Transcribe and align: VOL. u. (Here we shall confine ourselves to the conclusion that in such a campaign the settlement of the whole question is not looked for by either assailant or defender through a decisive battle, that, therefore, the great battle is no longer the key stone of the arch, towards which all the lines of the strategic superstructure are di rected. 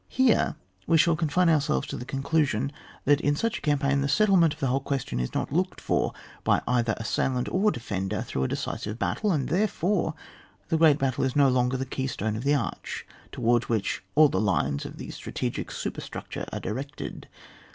VOL. 0.09 0.09
u. 0.09 0.25
(Here 0.25 0.55
we 0.87 0.97
shall 0.97 1.15
confine 1.15 1.47
ourselves 1.47 1.85
to 1.89 1.95
the 1.95 2.05
conclusion 2.05 2.71
that 3.05 3.21
in 3.21 3.35
such 3.35 3.59
a 3.59 3.61
campaign 3.61 4.01
the 4.01 4.07
settlement 4.07 4.51
of 4.55 4.59
the 4.59 4.65
whole 4.65 4.79
question 4.79 5.19
is 5.19 5.35
not 5.35 5.51
looked 5.53 5.79
for 5.79 6.11
by 6.43 6.59
either 6.67 6.95
assailant 6.97 7.47
or 7.51 7.69
defender 7.69 8.23
through 8.23 8.45
a 8.45 8.47
decisive 8.47 8.97
battle, 8.97 9.29
that, 9.29 9.45
therefore, 9.45 10.15
the 10.69 10.77
great 10.77 10.97
battle 10.97 11.23
is 11.23 11.35
no 11.35 11.49
longer 11.49 11.77
the 11.77 11.85
key 11.85 12.07
stone 12.07 12.35
of 12.35 12.43
the 12.43 12.55
arch, 12.55 13.05
towards 13.31 13.69
which 13.69 14.03
all 14.15 14.27
the 14.27 14.41
lines 14.41 14.85
of 14.87 14.97
the 14.97 15.11
strategic 15.11 15.69
superstructure 15.69 16.47
are 16.51 16.59
di 16.59 16.69
rected. 16.69 17.25